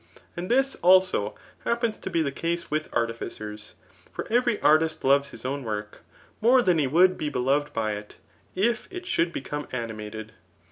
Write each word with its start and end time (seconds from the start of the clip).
And 0.35 0.49
this, 0.49 0.73
also, 0.81 1.35
happens 1.63 1.99
to 1.99 2.09
be 2.09 2.23
the 2.23 2.31
case 2.31 2.71
with 2.71 2.89
artificers; 2.91 3.75
for 4.11 4.25
every 4.31 4.59
artist 4.61 5.03
loves 5.03 5.29
his 5.29 5.45
own 5.45 5.63
work, 5.63 6.01
more 6.41 6.63
than 6.63 6.79
he 6.79 6.87
would 6.87 7.19
be 7.19 7.29
beloved 7.29 7.71
by 7.71 7.91
it, 7.91 8.15
if 8.55 8.87
it 8.89 9.05
should 9.05 9.31
become 9.31 9.67
animated. 9.71 10.31